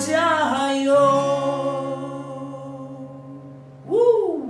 [0.00, 0.94] 加油！
[3.86, 4.46] 呜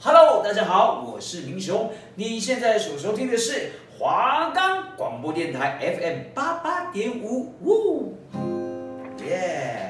[0.00, 8.16] ，Hello，大家好，我是明雄，你现在所收听的是华冈广播电台 FM 八八点五，呜，
[9.24, 9.89] 耶。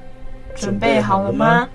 [0.55, 1.67] 准备好了吗？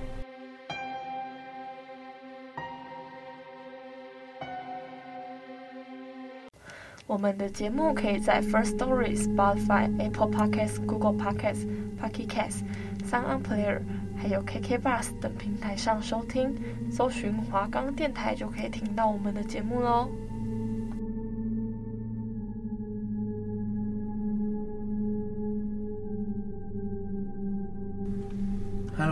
[7.07, 11.65] 我们的节目可以在 First Story、Spotify、Apple Podcasts、Google Podcasts、
[12.01, 12.63] Pocket Casts、
[13.09, 13.81] Sound Player，
[14.17, 16.55] 还有 KK Bus 等平台上收听，
[16.91, 20.11] 搜寻华冈电台就可以听到我们的节目喽。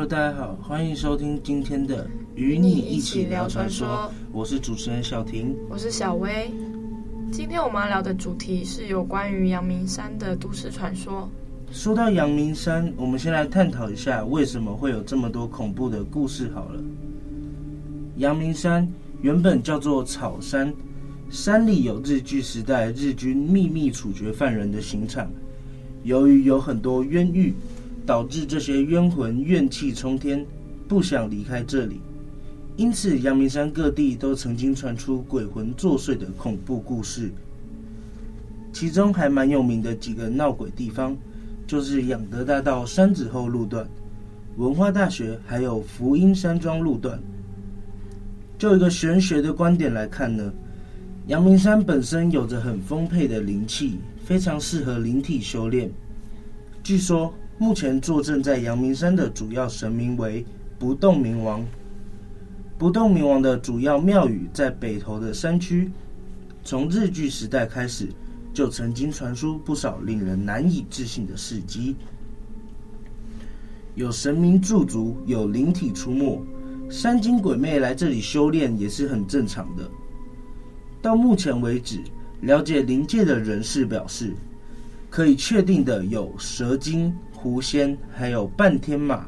[0.04, 3.86] Hello，大家好，欢迎收听今天的《与你一起聊传说》，
[4.32, 6.50] 我是主持人小婷，我是小薇。
[7.32, 11.26] 今天我们要聊的主题是有关于阳明山的都市传说。
[11.72, 16.50] 说到阳明山，我们先来探讨一下为什么会有这么多恐怖的故事。
[16.54, 16.84] 好了，
[18.18, 18.86] 阳明山
[19.22, 20.70] 原本叫做草山，
[21.30, 25.30] 山里有日据时代日军秘密处决犯人的刑场，
[26.02, 27.54] 由于有很多冤狱。
[28.06, 30.44] 导致这些冤魂怨气冲天，
[30.86, 32.00] 不想离开这里，
[32.76, 37.30] 因此阳明山各地都曾经传出鬼魂作祟的恐怖故事。
[38.74, 41.16] 其中还蛮有名的几个闹鬼地方，
[41.66, 43.88] 就是仰德大道山子后路段、
[44.58, 47.18] 文化大学，还有福音山庄路段。
[48.58, 50.52] 就一个玄学的观点来看呢，
[51.28, 55.90] 阳明山本身有着很丰沛的灵气，非常适合灵体修炼。
[56.82, 57.32] 据说。
[57.56, 60.44] 目前坐镇在阳明山的主要神明为
[60.78, 61.64] 不动明王。
[62.76, 65.90] 不动明王的主要庙宇在北投的山区，
[66.64, 68.08] 从日据时代开始
[68.52, 71.94] 就曾经传出不少令人难以置信的事迹。
[73.94, 76.42] 有神明驻足，有灵体出没，
[76.90, 79.88] 山精鬼魅来这里修炼也是很正常的。
[81.00, 82.00] 到目前为止，
[82.40, 84.34] 了解灵界的人士表示，
[85.08, 87.14] 可以确定的有蛇精。
[87.44, 89.26] 狐仙还有半天马，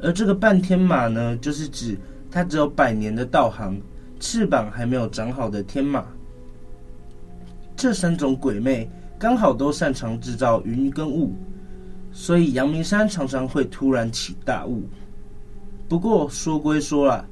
[0.00, 1.94] 而这个半天马呢，就是指
[2.30, 3.78] 它只有百年的道行，
[4.18, 6.06] 翅膀还没有长好的天马。
[7.76, 11.34] 这三种鬼魅刚好都擅长制造云跟雾，
[12.12, 14.84] 所以阳明山常常会突然起大雾。
[15.86, 17.26] 不过说归说啦，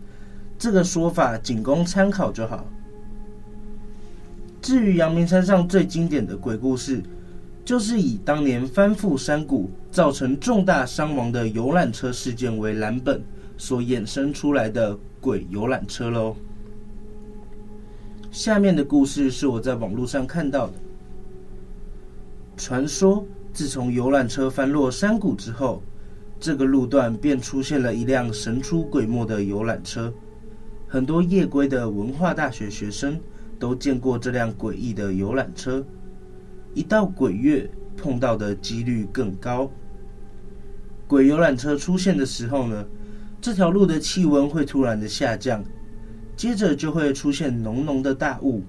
[0.58, 2.66] 这个说法仅供参考就好。
[4.60, 7.02] 至于阳明山上最经典的鬼故事，
[7.64, 13.22] 就是以当年翻覆山谷造成重大伤亡的游览车事件为蓝本
[13.56, 16.34] 所衍生出来的鬼游览车喽。
[18.32, 20.72] 下面的故事是我在网络上看到的。
[22.56, 25.82] 传说自从游览车翻落山谷之后，
[26.40, 30.12] 这个路段便出现了一辆神出鬼没的游览车，
[30.88, 33.20] 很多夜归的文化大学学生
[33.58, 35.84] 都见过这辆诡异的游览车。
[36.74, 39.70] 一到鬼月，碰到的几率更高。
[41.06, 42.84] 鬼游览车出现的时候呢，
[43.40, 45.62] 这条路的气温会突然的下降，
[46.34, 48.62] 接着就会出现浓浓的大雾，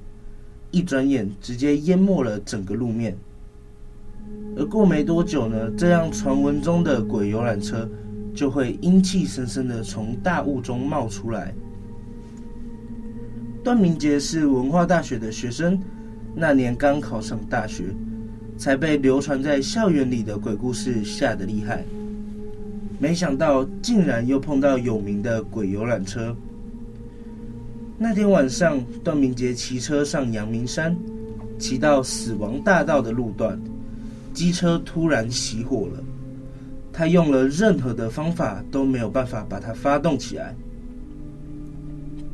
[0.71, 3.17] 一转眼直接淹没了整个路面。
[4.57, 7.89] 而过没多久呢，这样传闻中的鬼游览车
[8.35, 11.53] 就会阴气森森的从大雾中冒出来。
[13.63, 15.79] 段明杰是文化大学的学生。
[16.35, 17.85] 那年刚考上大学，
[18.57, 21.83] 才被流传在校园里的鬼故事吓得厉害。
[23.00, 26.35] 没想到竟然又碰到有名的鬼游览车。
[28.00, 30.97] 那天晚上，段明杰骑车上阳明山，
[31.59, 33.59] 骑到死亡大道的路段，
[34.33, 36.03] 机车突然熄火了。
[36.91, 40.56] 他用了任何的方法都没有办法把它发动起来。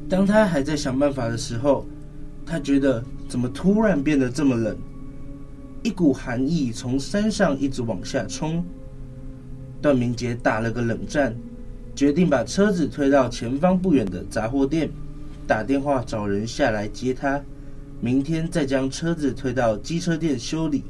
[0.07, 1.86] 当他还在想办法的时候，
[2.46, 3.04] 他觉得。
[3.30, 4.76] 怎么突然变得这么冷？
[5.84, 8.66] 一股寒意从山上一直往下冲。
[9.80, 11.34] 段明杰打了个冷战，
[11.96, 14.90] 决定把车子推到前方不远的杂货店，
[15.46, 17.40] 打电话找人下来接他，
[18.02, 20.84] 明天再将车子推到机车店修理。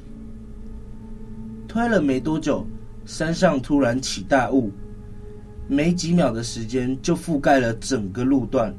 [1.67, 2.65] 推了没多久，
[3.05, 4.71] 山上突然起大雾，
[5.67, 8.73] 没几秒的时间就覆盖了整个路段，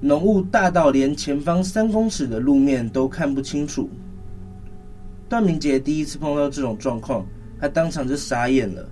[0.00, 3.88] 浓雾大到连前方三公尺的路面都看不清楚。
[5.28, 7.26] 段明杰第一次碰到这种状况，
[7.58, 8.86] 他当场就傻眼了。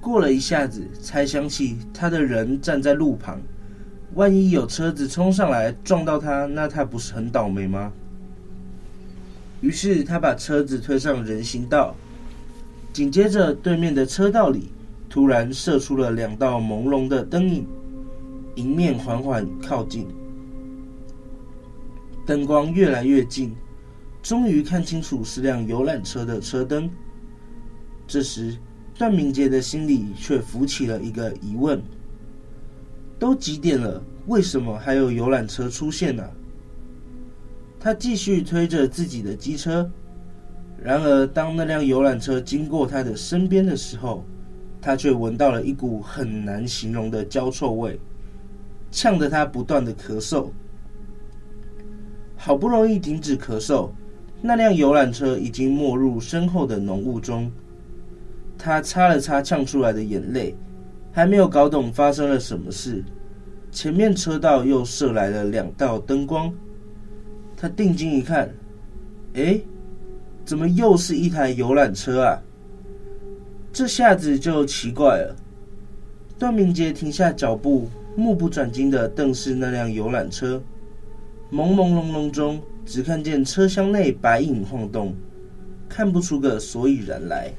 [0.00, 3.40] 过了一下子，才想起他的人站在路旁，
[4.14, 7.92] 万一有车子冲上来撞到他，那他不是很倒霉吗？
[9.60, 11.94] 于是他把车子推上人行道，
[12.92, 14.70] 紧接着对面的车道里
[15.08, 17.66] 突然射出了两道朦胧的灯影，
[18.56, 20.06] 迎面缓缓靠近，
[22.24, 23.52] 灯光越来越近，
[24.22, 26.88] 终于看清楚是辆游览车的车灯。
[28.06, 28.56] 这时，
[28.96, 31.82] 段明杰的心里却浮起了一个疑问：
[33.18, 36.22] 都几点了，为什么还有游览车出现呢？
[37.80, 39.90] 他继续推着自己的机车，
[40.82, 44.24] 然而当那辆游览车经过他的身边的时候，
[44.80, 47.98] 他却闻到了一股很难形容的焦臭味，
[48.94, 50.46] 呛得他不断的咳嗽。
[52.36, 53.90] 好不容易停止咳嗽，
[54.40, 57.50] 那辆游览车已经没入身后的浓雾中。
[58.56, 60.54] 他擦了擦呛出来的眼泪，
[61.10, 63.02] 还没有搞懂发生了什么事，
[63.72, 66.54] 前面车道又射来了两道灯光。
[67.56, 68.48] 他定睛一看，
[69.34, 69.60] 哎，
[70.44, 72.40] 怎么又是一台游览车啊？
[73.72, 75.34] 这下子就奇怪了。
[76.38, 80.62] 段明杰停下脚步，目不转睛地瞪视那辆游览车。
[81.52, 85.14] 朦朦胧胧中，只看见车厢内白影晃动，
[85.88, 87.52] 看不出个所以然来。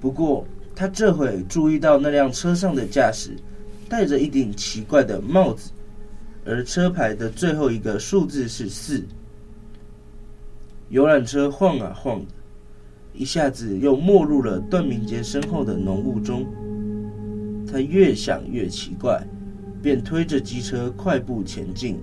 [0.00, 3.30] 不过，他这会注意到那辆车上的驾驶
[3.88, 5.70] 戴着一顶奇怪的帽子。
[6.46, 9.02] 而车牌的最后一个数字是四。
[10.90, 12.26] 游览车晃啊晃的，
[13.14, 16.46] 一下子又没入了段明杰身后的浓雾中。
[17.66, 19.26] 他越想越奇怪，
[19.82, 21.98] 便推着机车快步前进。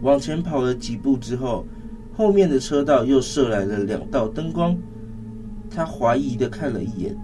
[0.00, 1.66] 往前跑了几步之后，
[2.14, 4.76] 后面的车道又射来了两道灯光。
[5.70, 7.16] 他怀疑地看了一眼，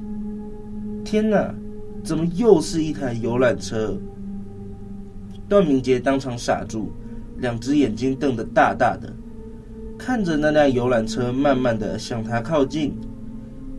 [1.05, 1.55] 天哪，
[2.03, 3.99] 怎么又是一台游览车？
[5.49, 6.93] 段明杰当场傻住，
[7.39, 9.13] 两只眼睛瞪得大大的，
[9.99, 12.95] 看着那辆游览车慢慢的向他靠近。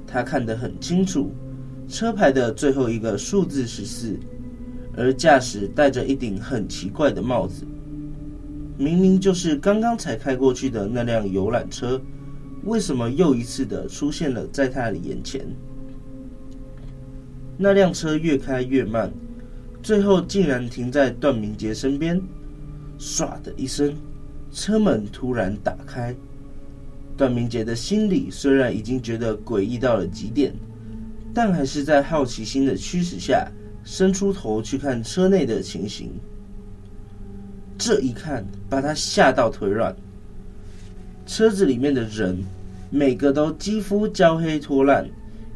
[0.06, 1.31] 他看得很清楚，
[1.89, 4.15] 车牌的最后一个数字是四，
[4.95, 7.65] 而驾驶戴着一顶很奇怪的帽子，
[8.77, 12.00] 明明就是刚刚才开过去的那辆游览车，
[12.63, 15.44] 为什么又一次的出现了在他的眼前？
[17.57, 19.12] 那辆车越开越慢。
[19.81, 22.21] 最后竟然停在段明杰身边，
[23.00, 23.95] 唰的一声，
[24.51, 26.13] 车门突然打开。
[27.15, 30.53] 段明杰的心里虽然已经觉得诡异到了极点，
[31.34, 33.48] 但还是在好奇心的驱使下，
[33.84, 36.12] 伸出头去看车内的情形。
[37.78, 39.96] 这一看，把他吓到腿软。
[41.26, 42.38] 车子里面的人，
[42.90, 45.08] 每个都肌肤焦黑脱烂，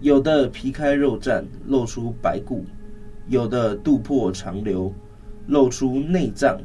[0.02, 2.66] 有的皮开肉绽，露出白骨。
[3.28, 4.94] 有的肚破肠流，
[5.48, 6.60] 露出内脏。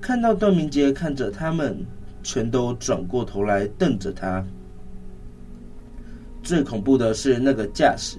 [0.00, 1.78] 看到段明杰看着他们，
[2.22, 4.44] 全都转过头来瞪着他。
[6.46, 8.18] 最恐怖的是那个驾驶，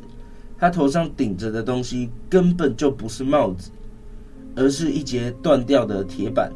[0.57, 3.71] 他头上顶着的东西根本就不是帽子，
[4.53, 6.51] 而是一截断掉的铁板，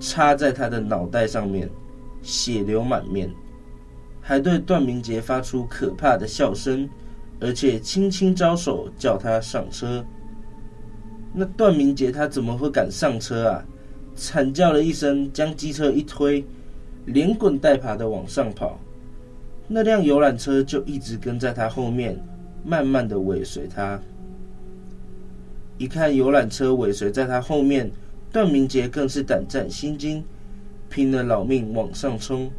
[0.00, 1.68] 插在他的脑袋上面，
[2.22, 3.30] 血流满面，
[4.18, 6.88] 还对段明杰发出可怕的笑声，
[7.38, 10.02] 而且轻轻招手叫他上车。
[11.34, 13.62] 那段明杰他怎么会敢上车啊？
[14.16, 16.42] 惨叫了一声，将机车一推，
[17.04, 18.80] 连滚带爬的往上跑。
[19.72, 22.18] 那辆游览车就一直跟在他后面，
[22.64, 24.00] 慢慢的尾随他。
[25.78, 27.88] 一看游览车尾随在他后面，
[28.32, 30.24] 段明杰更是胆战心惊，
[30.88, 32.50] 拼了老命往上冲。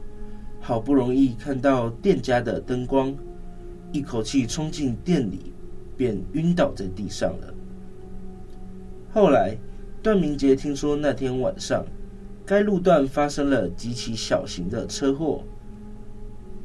[0.62, 3.14] 好不容易看到店家的灯光，
[3.92, 5.52] 一口气冲进店里，
[5.98, 7.54] 便晕倒在地上了。
[9.14, 9.58] 后来，
[10.02, 11.84] 段明杰听说那天晚上，
[12.46, 15.44] 该路段发生了几起小型的车祸，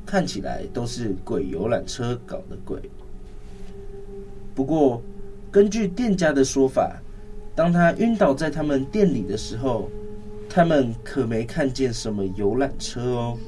[0.07, 2.81] 看起来都是鬼游览车搞的鬼。
[4.55, 5.03] 不过，
[5.51, 6.97] 根据店家的说法，
[7.55, 9.91] 当他晕倒在他们店里的时候，
[10.49, 13.39] 他们可没看见什么游览车哦。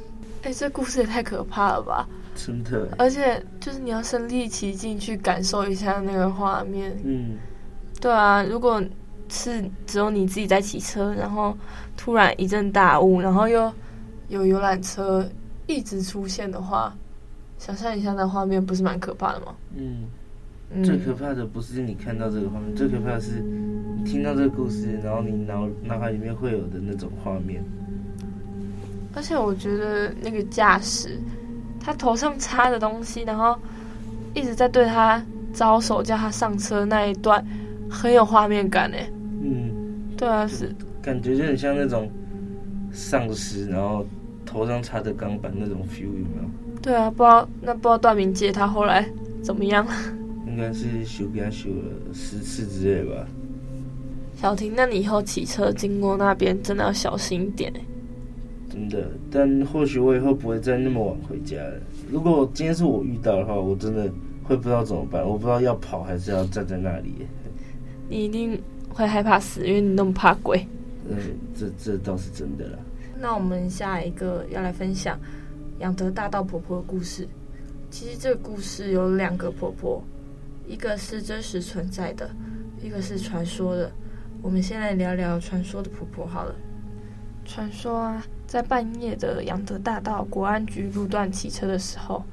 [0.43, 2.07] 哎，这故事也太可怕了吧！
[2.35, 2.89] 真的。
[2.99, 6.97] 而且就是你要身临其境去感受一下那个画面。
[7.05, 7.37] 嗯，
[8.01, 8.83] 对啊，如果
[9.29, 11.57] 是只有你自己在骑车，然后
[11.97, 13.73] 突然一阵大雾，然后又
[14.29, 15.29] 有游览车
[15.69, 16.93] 一直出现的话，
[17.59, 19.55] 想象一下那画面，不是蛮可怕的吗？
[19.77, 20.05] 嗯。
[20.71, 27.65] 嗯，最可怕的不是你看到这个画面，最可怕的是你听到这个故事，然后你脑脑海里面会有的那种画面。
[29.15, 31.19] 而且我觉得那个驾驶，
[31.81, 33.57] 他头上插的东西，然后
[34.35, 37.43] 一直在对他招手叫他上车那一段，
[37.89, 39.11] 很有画面感诶。
[39.43, 39.73] 嗯，
[40.19, 40.71] 对啊，是
[41.01, 42.11] 感觉就很像那种
[42.93, 44.05] 丧尸，然后
[44.49, 46.81] 头上插着钢板那种 feel，有没有？
[46.81, 49.07] 对啊，不知道那不知道段明介他后来
[49.43, 49.87] 怎么样？
[50.47, 53.27] 应该是修给他修了十次之类吧。
[54.37, 57.71] 小婷，那你以后骑车经过那边，真的要小心一点。
[58.71, 61.75] 真的，但或许我以后不会再那么晚回家了。
[62.11, 64.11] 如果今天是我遇到的话，我真的
[64.45, 65.23] 会不知道怎么办。
[65.23, 67.27] 我不知道要跑还是要站在那里。
[68.09, 70.67] 你一定会害怕死，因为你那么怕鬼。
[71.11, 71.17] 嗯，
[71.55, 72.79] 这这倒是真的啦。
[73.21, 75.19] 那我们下一个要来分享
[75.81, 77.29] 仰德大道婆婆的故事。
[77.91, 80.03] 其实这个故事有两个婆婆，
[80.67, 82.31] 一个是真实存在的，
[82.83, 83.91] 一个是传说的。
[84.41, 86.55] 我们先来聊聊传说的婆婆好了。
[87.45, 88.25] 传说啊。
[88.49, 92.25] 在半夜的仰德大道国安局路段骑车的时候，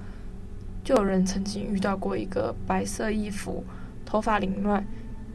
[0.82, 3.62] 就有人曾经遇到过一个白色衣服、
[4.06, 4.82] 头发凌乱、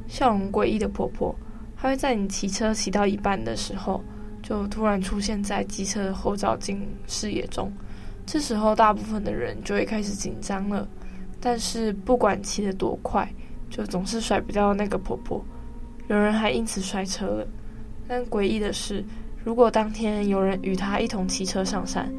[0.09, 1.37] 笑容诡异的婆婆。
[1.76, 4.02] 她会在你骑车骑到一半的时候，
[4.50, 7.73] 就突然出现在机车的后照镜视野中。
[8.26, 10.88] 这时候，大部分的人就会开始紧张了。
[11.40, 13.33] 但是，不管骑得多快，
[13.71, 15.40] 就总是甩不掉那个婆婆。
[16.09, 17.47] 有人还因此摔车了。
[18.09, 19.04] 但诡异的是，
[19.45, 22.12] 如果当天有人与他一同骑车上山，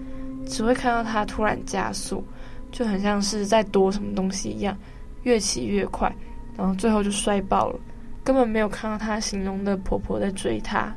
[0.45, 2.23] 只会看到他突然加速，
[2.71, 4.77] 就很像是在躲什么东西一样，
[5.23, 6.09] 越骑越快，
[6.55, 7.79] 然后最后就摔爆了，
[8.23, 10.95] 根本没有看到他形容的婆婆在追他。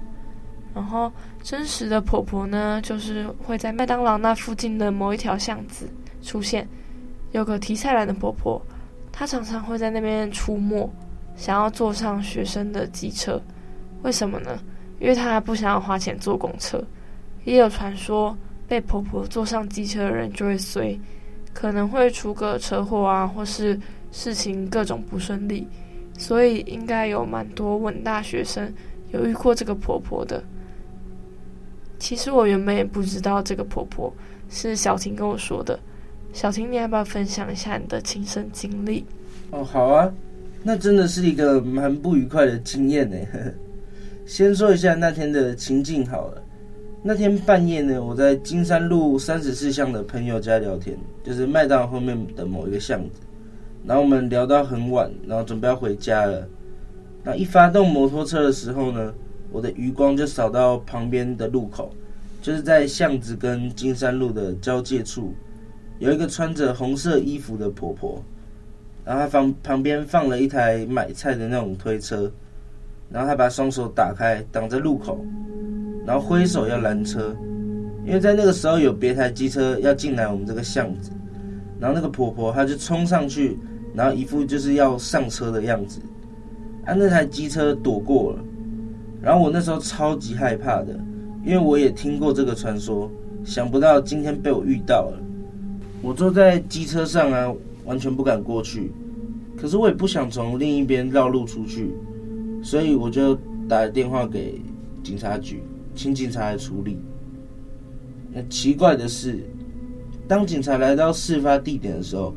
[0.74, 5.88] 然后真实的婆婆呢，就是会在麦当劳那附近的某一条巷子
[6.20, 6.66] 出现，
[7.30, 8.60] 有个提菜篮的婆婆，
[9.12, 10.90] 她常常会在那边出没，
[11.36, 13.40] 想要坐上学生的机车，
[14.02, 14.58] 为什么呢？
[14.98, 16.82] 因为她不想要花钱坐公车，
[17.44, 20.98] 也有传说被婆婆坐上机车的人就会衰，
[21.52, 23.78] 可能会出个车祸啊，或是
[24.10, 25.68] 事情各种不顺利，
[26.18, 28.72] 所以应该有蛮多稳大学生
[29.12, 30.42] 有遇过这个婆婆的。
[31.98, 34.12] 其实我原本也不知道这个婆婆，
[34.50, 35.78] 是小婷跟我说的。
[36.32, 39.04] 小婷，你要不要分享一下你的亲身经历？
[39.50, 40.12] 哦，好啊，
[40.62, 43.16] 那真的是一个蛮不愉快的经验呢。
[44.26, 46.42] 先说一下那天的情境好了。
[47.02, 53.20] 那天半夜呢，我在金山路三十四巷的朋友家聊天，就是麦当劳后面的某一个巷子。
[53.86, 56.48] 然后我们聊到很晚，然后准备要回家了。
[57.22, 59.12] 那一发动摩托车的时候呢，
[59.54, 61.94] 我的余光就扫到旁边的路口，
[62.42, 65.32] 就是在巷子跟金山路的交界处，
[66.00, 68.20] 有一个穿着红色衣服的婆婆。
[69.04, 72.28] 然后她旁旁边放了一台买菜的那种推车。
[73.10, 75.24] 然后他把双手打开挡在路口，
[76.04, 77.36] 然后挥手要拦车，
[78.04, 81.12] 因为在那个时候有别台机车要进来我们这个巷子，
[81.78, 83.56] 然后那个婆婆她就冲上去，
[83.94, 86.00] 然后一副就是要上车的样子，
[86.86, 88.42] 啊，那台机车躲过了，
[89.24, 90.92] 然后我那时候超级害怕的，
[91.44, 93.10] 因为我也听过这个传说，
[93.44, 95.18] 想不到今天被我遇到了，
[96.02, 97.50] 我坐在机车上啊，
[97.86, 98.92] 完全不敢过去，
[99.56, 101.90] 可是我也不想从另一边绕路出去。
[102.62, 103.38] 所以我就
[103.68, 104.60] 打电话给
[105.02, 105.62] 警察局，
[105.94, 106.98] 请警察来处理。
[108.32, 109.38] 那奇怪的是，
[110.26, 112.34] 当警察来到事发地点的时候，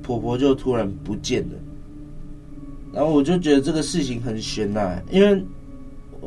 [0.00, 1.54] 婆婆就突然不见了。
[2.92, 5.44] 然后我就觉得这个事情很悬呐，因为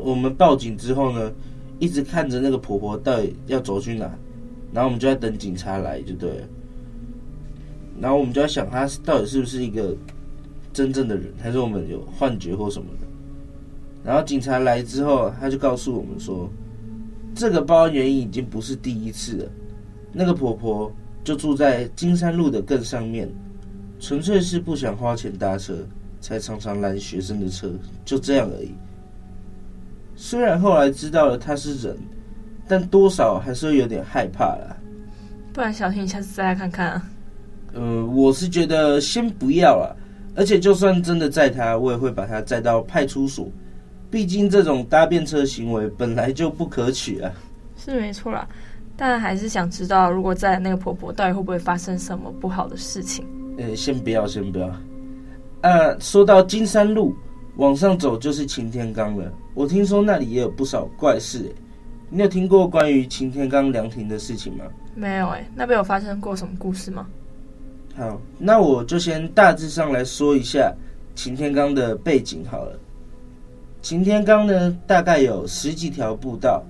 [0.03, 1.31] 我们报警之后呢，
[1.79, 4.11] 一直看着那个婆婆到底要走去哪，
[4.73, 6.47] 然后我们就在等警察来，就对了。
[7.99, 9.95] 然后我们就在想，她到底是不是一个
[10.71, 13.07] 真正的人，还是我们有幻觉或什么的？
[14.03, 16.49] 然后警察来之后，他就告诉我们说，
[17.35, 19.51] 这个报案原因已经不是第一次了。
[20.13, 20.89] 那个婆婆
[21.25, 23.29] 就住在金山路的更上面，
[23.99, 25.75] 纯粹是不想花钱搭车，
[26.21, 27.69] 才常常拦学生的车，
[28.05, 28.71] 就这样而已。
[30.19, 31.95] 虽然后来知道了他是人，
[32.67, 34.75] 但多少还是会有点害怕啦。
[35.53, 37.03] 不然，小婷，下次再来看看啊。
[37.73, 39.95] 呃，我是觉得先不要了，
[40.35, 43.47] 而且就算真的载他，我也会把他载到派出所。
[44.09, 47.31] 毕竟这种搭便车行为本来就不可取啊，
[47.77, 48.47] 是没错啦。
[48.95, 53.23] 但还是想知道，如果载那个婆婆，到底会不会发生什么不好的事情？
[53.59, 54.71] 呃，先不要，先不要。
[55.61, 57.15] 呃，说到金山路，
[57.57, 59.31] 往上走就是擎天岗了。
[59.53, 61.53] 我听说那里也有不少怪事，
[62.09, 64.65] 你有听过关于擎天岗凉亭的事情吗？
[64.95, 67.05] 没有诶，那边有发生过什么故事吗？
[67.95, 70.73] 好，那我就先大致上来说一下
[71.15, 72.79] 擎天岗的背景好了。
[73.81, 76.63] 擎天岗呢，大概有十几条步道。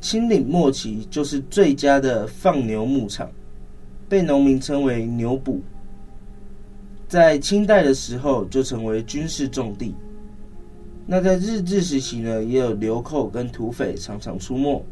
[0.00, 3.28] 清领末期就是最佳的放牛牧场，
[4.08, 5.60] 被农民称为牛埔。
[7.08, 9.94] 在清代的时候就成为军事重地。
[11.06, 14.84] 那在日治时期呢，也有流寇跟土匪常常出没。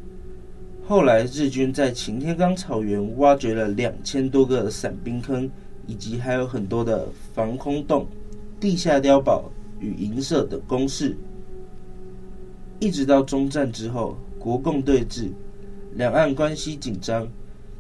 [0.87, 5.51] 后来日军在擎天岗草原挖掘了两千多个散兵坑，
[5.87, 8.07] 以及还有很多的防空洞、
[8.59, 9.51] 地下碉堡。
[9.79, 11.15] 与营舍的工事，
[12.81, 15.29] 一直到中战之后，国共对峙，
[15.93, 17.29] 两岸关系紧张，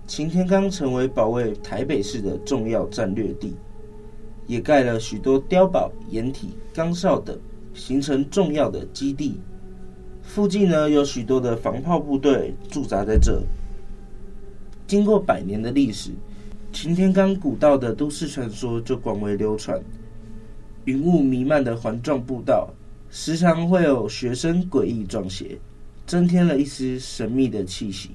[0.07, 3.55] 擎天岗成为保卫台北市的重要战略地，
[4.47, 7.39] 也盖了许多碉堡、掩体、岗哨等，
[7.75, 9.41] 形成重要的基地。
[10.23, 13.43] 附近呢，有许多的防炮部队驻扎在这。
[14.87, 16.11] 经过百年的历史，
[16.73, 19.81] 擎天岗古道的都市传说就广为流传。
[20.85, 22.69] 云雾弥漫的环状步道，
[23.11, 25.59] 时常会有学生诡异撞邪，
[26.07, 28.11] 增添了一丝神秘的气息。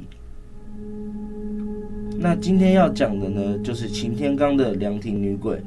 [2.18, 5.62] 那今天要讲的呢，就是擎天岗的凉亭女鬼。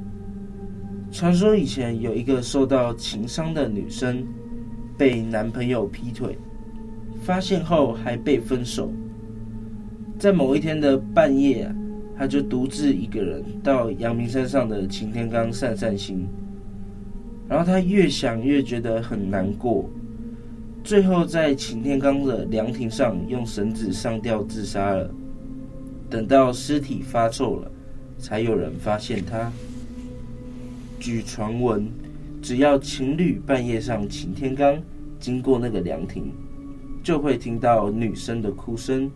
[1.15, 4.27] 传说以前有一个受到情伤的女生，
[4.99, 6.37] 被男朋友劈腿，
[7.23, 8.91] 发现后还被分手。
[10.19, 11.73] 在某一天的半夜，
[12.19, 16.27] 她就独自一个人到阳明山上的擎天岗散散心。
[17.49, 19.89] 然后她越想越觉得很难过，
[20.83, 25.09] 最后在擎天岗的凉亭上用绳子上吊自杀了。
[26.11, 27.71] 等到尸体发臭了，
[28.19, 29.53] 才有人发现她。
[31.05, 31.87] 据传闻，
[32.41, 34.83] 只要情侣半夜上擎天岗
[35.21, 36.33] 经过那个凉亭，
[37.03, 39.11] 就会听到女生的哭声。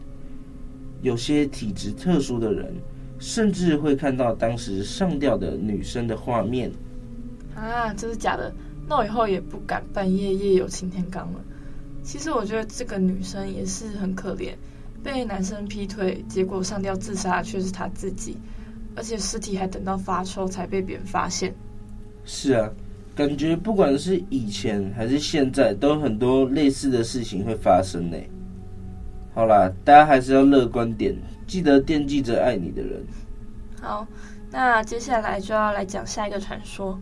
[1.00, 2.74] 有些体质特殊的人，
[3.18, 6.70] 甚至会看到当时上吊的女生的画面。
[7.54, 8.52] 啊，这是假的！
[8.86, 11.40] 那我以后也不敢半夜夜游擎天岗了。
[12.02, 14.52] 其实我觉得这个女生也是很可怜，
[15.02, 18.36] 被男生劈腿，结果上吊自杀却是她自己，
[18.94, 21.54] 而且尸体还等到发臭才被别人发现。
[22.30, 22.70] 是啊，
[23.16, 28.18] 感觉不管是以前还是现在，都很多类似的事情会发生呢。
[29.34, 33.02] 好啦，大家还是要乐观点，记得惦记着爱你的人。
[33.80, 34.06] 好，
[34.50, 37.00] 那接下来就要来讲下一个传说。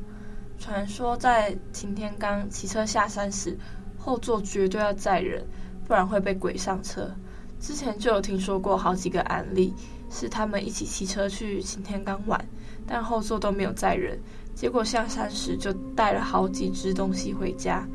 [0.61, 3.59] 传说在擎天岗骑车下山时，
[3.99, 5.45] 后座绝对要载人，
[5.89, 7.11] 不然会被鬼上车。
[7.59, 9.75] 之前就有听说过好几个案例，
[10.09, 12.43] 是他们一起骑车去擎天岗玩，
[12.87, 14.19] 但后座都没有载人，
[14.57, 17.87] 结果下山时就带了好几只东西回家。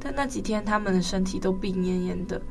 [0.00, 2.42] 但那几天他们的身体都病恹恹的，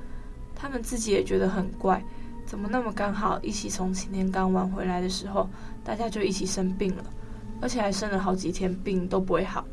[0.55, 2.01] 他们自己也觉得很怪，
[2.45, 5.49] 怎么那么刚好一起从擎天岗玩回来的时候，
[5.83, 7.03] 大家就一起生病了。
[7.61, 9.65] 而且还生了好几天病都不会好，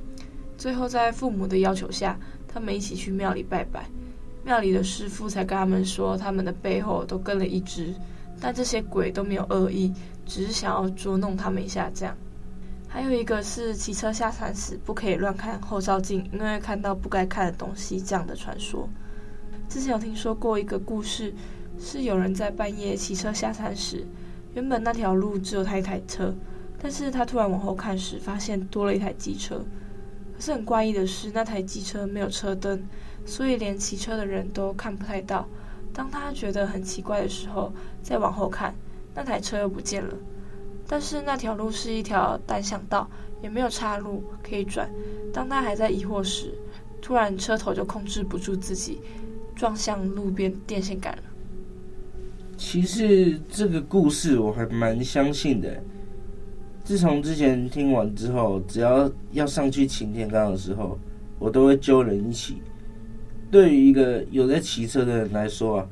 [0.58, 2.18] 最后在父母的要求下，
[2.48, 3.86] 他们一起去庙里拜拜。
[4.42, 7.94] 庙里的师傅才跟他们说，他们的背后都跟了一只，
[8.40, 9.92] 但这些鬼都没有恶意，
[10.24, 12.16] 只是想要捉弄他们一下这样。
[12.96, 18.88] 还有一个是骑车下山时不可以乱看后照镜，因为看到不该看的东西这样的传说。
[19.68, 21.34] 之前有听说过一个故事，
[21.78, 24.02] 是有人在半夜骑车下山时，
[24.54, 26.34] 原本那条路只有他一台车。
[26.80, 29.62] 但是他突然往后看时，发现多了一台机车。
[30.34, 32.82] 可是很怪异的是，那台机车没有车灯，
[33.26, 35.46] 所以连骑车的人都看不太到。
[35.92, 37.70] 当他觉得很奇怪的时候，
[38.02, 38.74] 再往后看，
[39.14, 40.14] 那台车又不见了。
[40.86, 43.08] 但是那条路是一条单向道，
[43.42, 44.88] 也没有岔路可以转。
[45.32, 46.54] 当他还在疑惑时，
[47.02, 49.00] 突然车头就控制不住自己，
[49.54, 51.22] 撞向路边电线杆了。
[52.56, 55.82] 其实这个故事我还蛮相信的。
[56.84, 60.98] 自从之前听完之后，只要要上去擎天岗的时候，
[61.38, 62.62] 我都会揪人一起。
[63.50, 65.88] 对于一个有在骑车的人来说啊，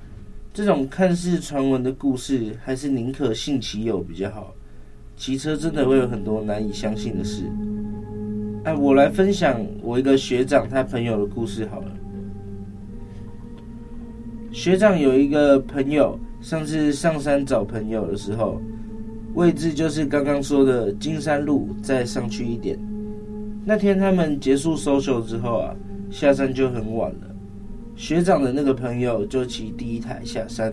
[0.52, 4.54] 这种看似传闻的故事，还是宁可信其有比较好。
[5.16, 7.44] 骑车真的会有很多难以相信的事。
[8.64, 11.90] 哎，我来分享我一个学长他朋友的故事好了。
[14.52, 18.60] 学长有一个朋友，上次上山找朋友的时候。
[19.34, 22.78] 位置就是刚刚说的金山路，再上去一点。
[23.64, 25.74] 那天他们结束收手之后啊，
[26.08, 27.34] 下山就很晚了。
[27.96, 30.72] 学长的那个朋友就骑第一台下山，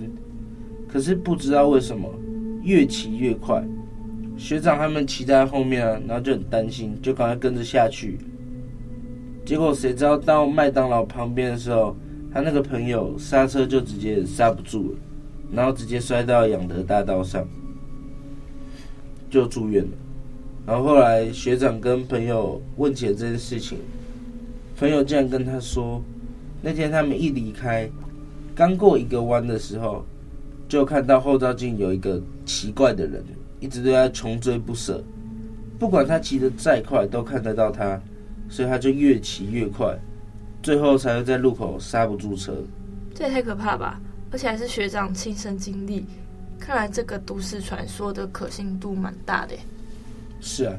[0.88, 2.08] 可是不知道为什么
[2.62, 3.64] 越骑越快。
[4.42, 8.18] 学长他们骑在后面啊，然后就很担心，就赶快跟着下去。
[9.46, 11.96] 结果谁知道到麦当劳旁边的时候，
[12.34, 14.98] 他那个朋友刹车就直接刹不住了，
[15.54, 17.48] 然后直接摔到养德大道上，
[19.30, 19.92] 就住院了。
[20.66, 23.78] 然后后来学长跟朋友问起了这件事情，
[24.76, 26.04] 朋友竟然跟他说，
[26.64, 27.88] 那天他们一离开，
[28.56, 30.04] 刚过一个弯的时候，
[30.68, 33.24] 就看到后照镜有一个奇怪的人，
[33.62, 35.02] 一直对他穷追不舍，
[35.80, 37.98] 不管他骑得再快，都看得到他。
[38.50, 39.98] 所以他就越骑越快，
[40.62, 42.54] 最后才会在路口刹不住车。
[43.16, 44.02] 这也太可怕了吧！
[44.30, 46.06] 而且还是学长亲身经历，
[46.60, 49.56] 看来这个都市传说的可信度蛮大的。
[50.42, 50.76] 是啊，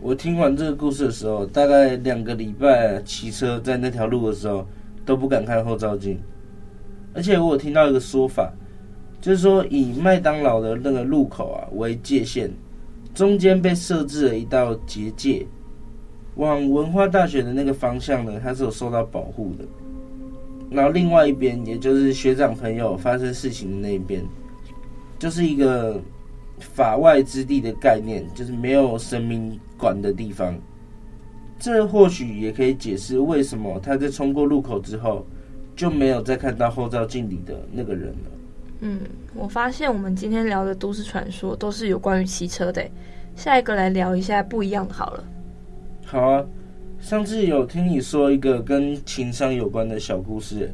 [0.00, 4.64] 我听完这个故事的时候，大概两个礼拜骑车在那条路的时候
[5.04, 6.20] 都不敢看后照镜。
[7.12, 8.52] 而且我有听到一个说法，
[9.26, 12.48] 就是说以麦当劳的那个路口啊为界限，
[13.12, 15.44] 中间被设置了一道结界。
[16.36, 19.64] 往文化大学的那个方向呢，它是有受到保护的。
[20.70, 24.22] 然后另外一边，也就是学长朋友发生事情的那一边，
[25.18, 26.00] 就是一个
[26.60, 30.56] 法外之地的概念，就是没有神明管的地方。
[31.58, 35.26] 这或许也可以解释为什么他在冲过路口之后，
[35.74, 38.35] 就没有再看到后照镜里的那个人了。
[38.80, 39.00] 嗯，
[39.34, 42.84] 我发现我们今天聊的都市传说都是有关于骑车的。
[43.34, 45.24] 下一个来聊一下不一样的好了。
[46.04, 46.44] 好啊，
[47.00, 50.70] 上次有听你说一个跟情商有关的小故事，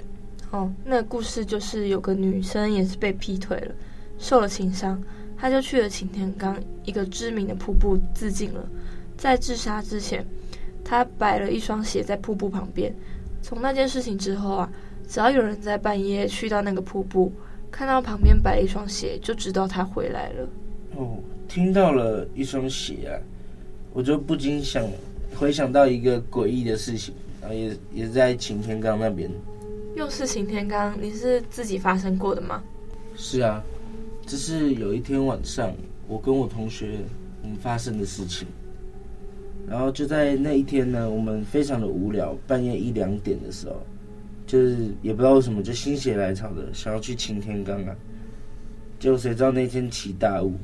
[0.51, 3.75] 哦，那个故事就是有个女生也是被劈腿了，
[4.19, 5.03] 受了情伤，
[5.37, 8.69] 她就去了擎天岗一个知名的瀑布自尽了。
[9.17, 10.25] 在自杀之前，
[10.85, 12.95] 她摆了一双鞋在瀑布旁边。
[13.41, 14.71] 从那件事情之后啊，
[15.09, 17.33] 只要有人在半夜去到那个瀑布，
[17.72, 20.48] 看到旁边摆了一双鞋，就知道他回来了。
[20.96, 21.16] 哦，
[21.48, 23.18] 听到了一双鞋啊，
[23.92, 24.87] 我就不禁想。
[25.35, 29.30] 回想到一个诡异的事情，然后也也在擎天刚那边。
[29.96, 32.62] 又是擎天刚，你是自己发生过的吗？
[33.16, 33.64] 是啊，
[34.26, 35.72] 这是有一天晚上，
[36.06, 36.98] 我跟我同学
[37.42, 38.46] 我们发生的事情。
[39.66, 43.80] 然后就在那一天呢，我们非常的无聊，半夜一两点的时候，
[44.46, 47.94] 就是也不知道为什么就心血来潮的想要去擎天岗啊。
[48.98, 50.55] 结果谁知道那天起大雾，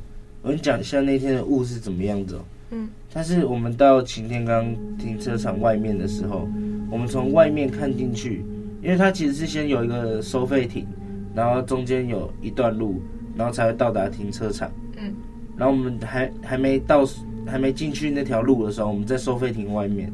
[0.43, 2.45] 我跟你讲一下那天的雾是怎么样子哦。
[2.71, 4.65] 嗯，但是我们到擎天岗
[4.99, 6.49] 停车场外面的时候，
[6.91, 8.45] 我们从外面看进去，
[8.83, 10.87] 因为它其实是先有一个收费亭，
[11.35, 13.01] 然后中间有一段路，
[13.35, 14.71] 然后才会到达停车场。
[14.99, 15.15] 嗯，
[15.57, 17.05] 然后我们还还没到，
[17.47, 20.13] 还没进去那条路的时候，我们在收费亭外面，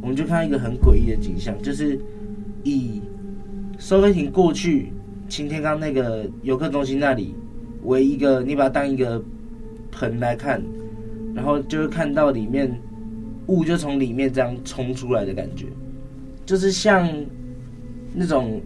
[0.00, 2.00] 我们就看到一个很诡异的景象，就是
[2.62, 3.00] 以
[3.78, 4.92] 收费亭过去
[5.28, 7.34] 擎天岗那个游客中心那里
[7.84, 9.22] 为一个，你把它当一个
[9.90, 10.62] 盆来看。
[11.34, 12.70] 然后就会看到里面
[13.46, 15.64] 雾就从里面这样冲出来的感觉，
[16.44, 17.10] 就是像
[18.12, 18.60] 那种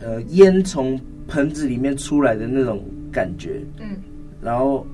[0.00, 2.82] 呃烟从盆子里面出来的那种
[3.12, 3.60] 感觉。
[3.78, 3.86] 嗯。
[4.42, 4.84] 然后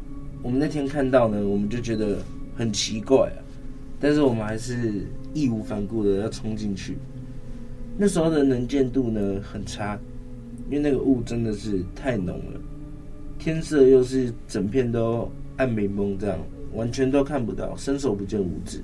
[0.42, 2.18] 我们那天看到呢，我们就觉得
[2.54, 3.40] 很奇怪啊，
[3.98, 6.98] 但是我们还是义无反顾的要冲进去。
[7.96, 9.98] 那时候的能见度呢很差，
[10.68, 12.60] 因为那个雾真的是太浓了，
[13.38, 16.38] 天色又是整片都暗蒙蒙这样。
[16.74, 18.82] 完全都看不到，伸手不见五指。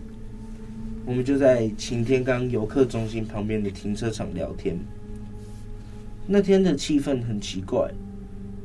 [1.05, 4.79] 我们就在擎天岗游客中心旁边的停车场聊天。
[6.27, 7.93] 那天的气氛很奇怪，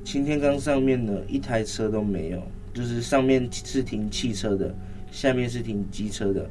[0.05, 2.41] 擎天岗上面呢一台车都没有，
[2.73, 4.73] 就是上面是停汽车的，
[5.11, 6.49] 下面是停机车的，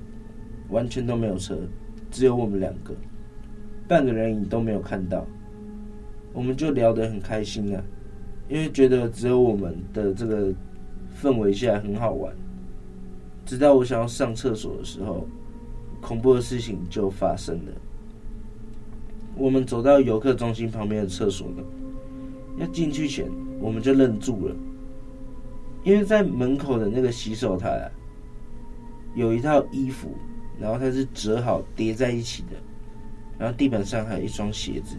[0.68, 1.56] 完全都没有车，
[2.10, 2.94] 只有我们两个，
[3.88, 5.26] 半个人影都没有看到。
[6.32, 7.82] 我们就聊得很开心啊，
[8.48, 10.52] 因为觉得只有我们的这个
[11.20, 12.34] 氛围下很好玩。
[13.44, 15.26] 直到我想要上厕所的时候，
[16.00, 17.72] 恐怖的事情就发生了。
[19.36, 21.62] 我们走到游客中心旁边的厕所呢，
[22.58, 24.54] 要进去前，我们就愣住了，
[25.84, 27.86] 因为在门口的那个洗手台啊，
[29.14, 30.10] 有一套衣服，
[30.58, 32.56] 然后它是折好叠在一起的，
[33.38, 34.96] 然后地板上还有一双鞋子。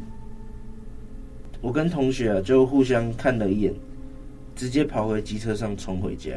[1.62, 3.74] 我跟同学啊就互相看了一眼，
[4.56, 6.32] 直接跑回机车上冲回家。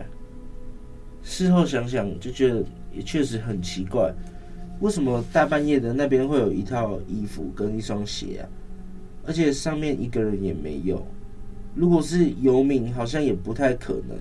[1.22, 4.12] 事后想想，就觉得也确实很奇怪，
[4.80, 8.48] 为什么大半夜的那边会有一套衣服跟一双鞋啊？
[9.26, 11.06] 而且上面一个人也没有。
[11.74, 14.18] 如果是游民，好像也不太可能。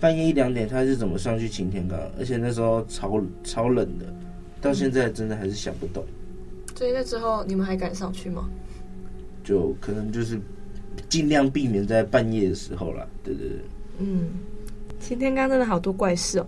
[0.00, 1.96] 半夜一两点，他是怎么上去擎天岗？
[2.18, 4.12] 而且那时候超超冷的，
[4.60, 6.04] 到现在真的还是想不懂。
[6.82, 8.50] 所以那之后你们还敢上去吗？
[9.44, 10.36] 就可能就是
[11.08, 13.06] 尽量避免在半夜的时候啦。
[13.22, 13.58] 对对对。
[13.98, 14.30] 嗯，
[14.98, 16.46] 擎天刚真的好多怪事哦。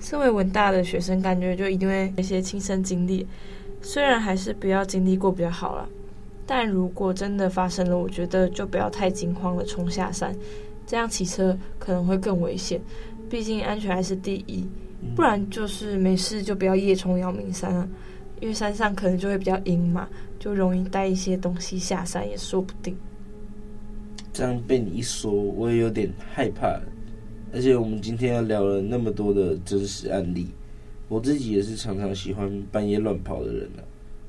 [0.00, 3.24] 身为文大的学生，感觉就一定会有一些亲身经历。
[3.80, 5.88] 虽然还是不要经历过比较好了，
[6.44, 10.34] 但如果真的发生了，我觉得就不要太惊慌了，冲下山，
[10.84, 12.80] 这样骑车可能会更危险。
[13.30, 14.66] 毕竟安全还是第一，
[15.14, 17.88] 不然就是没事就不要夜冲阳明山啊，
[18.40, 22.96] 因为山上可能就会比较阴嘛，就容易带一些东西下山也说不定。
[24.32, 26.78] 这样被你一说，我也有点害怕。
[27.52, 30.48] 而且我们今天要聊了那么多的真实案例，
[31.08, 33.80] 我自己也是常常喜欢半夜乱跑的人啊。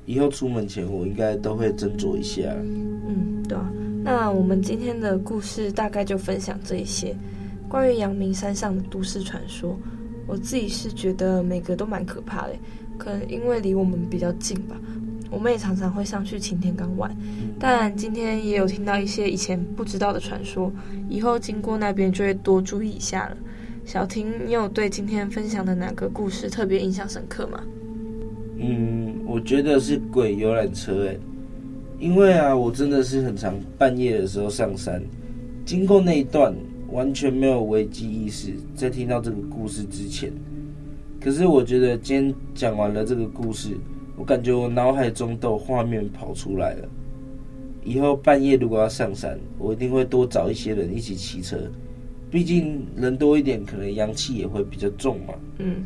[0.05, 2.43] 以后出门前，我应该都会斟酌一下。
[2.53, 3.69] 嗯，对啊。
[4.03, 7.13] 那我们今天的故事大概就分享这一些。
[7.67, 9.77] 关于阳明山上的都市传说，
[10.25, 12.55] 我自己是觉得每个都蛮可怕的，
[12.97, 14.75] 可能因为离我们比较近吧。
[15.29, 17.13] 我们也常常会上去擎天岗玩，
[17.59, 20.71] 但今天也有听到一些以前不知道的传说，
[21.09, 23.37] 以后经过那边就会多注意一下了。
[23.83, 27.61] 小婷，你有对今天分享的哪个故事特别印象深刻吗？
[28.57, 31.19] 嗯，我觉得是鬼游览车诶，
[31.99, 35.03] 因为啊，我真的是很常半夜的时候上山，
[35.65, 36.53] 经过那一段
[36.89, 40.31] 完全没有危机意识，在听到这个故事之前，
[41.27, 43.75] 可是我觉得今天讲完了这个故事。
[44.15, 46.87] 我感觉我脑海中都有画面跑出来了。
[47.83, 51.57] 以后半夜如果要上山，我一定会多找一些人一起骑车，
[52.31, 55.33] 毕竟人多一点，可能阳气也会比较重嘛。
[55.57, 55.83] 嗯，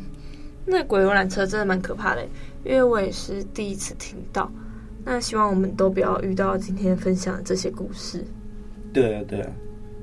[0.64, 2.24] 那鬼游览车真的蛮可怕的，
[2.64, 4.48] 因为我也是第一次听到。
[5.04, 8.24] 那希望我们都不要遇到今天分享的这些故事。
[8.92, 9.50] 对啊，对啊。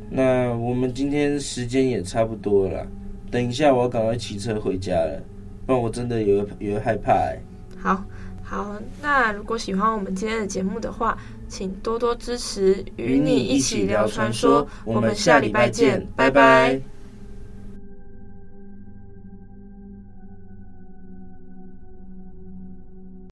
[0.10, 2.88] 那我们今天时间也差不多了啦，
[3.32, 5.22] 等一下我要赶快骑车回家了，
[5.65, 7.39] 不然我真的有有害怕哎。
[7.78, 8.04] 好。
[8.42, 11.15] 好，那如果喜欢我们今天的节目的话，
[11.48, 14.68] 请多多支持，与你一起聊传说。
[14.84, 16.72] 我们下礼拜见，拜拜。
[16.72, 16.98] 拜拜。